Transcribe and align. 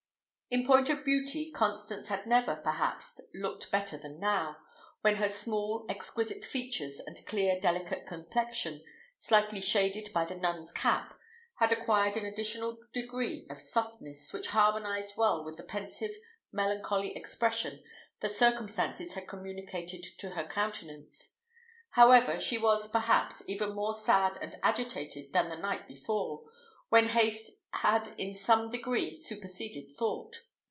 In 0.53 0.65
point 0.65 0.89
of 0.89 1.05
beauty 1.05 1.49
Constance 1.49 2.09
had 2.09 2.27
never, 2.27 2.57
perhaps, 2.57 3.21
looked 3.33 3.71
better 3.71 3.97
than 3.97 4.19
now, 4.19 4.57
when 4.99 5.15
her 5.15 5.29
small, 5.29 5.85
exquisite 5.87 6.43
features, 6.43 6.99
and 6.99 7.25
clear, 7.25 7.57
delicate 7.57 8.05
complexion, 8.05 8.83
slightly 9.17 9.61
shaded 9.61 10.11
by 10.13 10.25
the 10.25 10.35
nun's 10.35 10.73
cap, 10.73 11.17
had 11.59 11.71
acquired 11.71 12.17
an 12.17 12.25
additional 12.25 12.79
degree 12.91 13.47
of 13.49 13.61
softness, 13.61 14.33
which 14.33 14.47
harmonised 14.47 15.15
well 15.15 15.41
with 15.45 15.55
the 15.55 15.63
pensive, 15.63 16.11
melancholy 16.51 17.15
expression 17.15 17.81
that 18.19 18.33
circumstances 18.35 19.13
had 19.13 19.29
communicated 19.29 20.03
to 20.17 20.31
her 20.31 20.43
countenance. 20.43 21.39
However, 21.91 22.41
she 22.41 22.57
was, 22.57 22.89
perhaps, 22.89 23.41
even 23.47 23.73
more 23.73 23.93
sad 23.93 24.37
and 24.41 24.53
agitated 24.63 25.31
than 25.31 25.47
the 25.47 25.55
night 25.55 25.87
before, 25.87 26.43
when 26.89 27.07
haste 27.07 27.51
had 27.75 28.13
in 28.19 28.33
some 28.33 28.69
degree 28.69 29.15
superseded 29.15 29.95
thought. 29.97 30.41